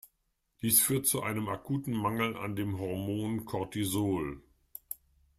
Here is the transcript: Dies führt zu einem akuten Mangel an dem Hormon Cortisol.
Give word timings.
Dies 0.63 0.81
führt 0.81 1.05
zu 1.05 1.21
einem 1.21 1.47
akuten 1.47 1.93
Mangel 1.93 2.35
an 2.35 2.55
dem 2.55 2.79
Hormon 2.79 3.45
Cortisol. 3.45 4.41